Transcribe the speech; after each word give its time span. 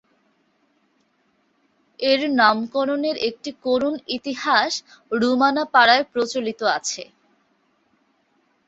এর 1.99 2.21
নামকরণের 2.39 3.17
একটি 3.29 3.51
করুন 3.65 3.93
ইতিহাস 4.17 4.71
রুমানা 5.11 5.63
পাড়ায় 5.73 6.03
প্রচলিত 6.11 6.61
আছে। 6.77 7.03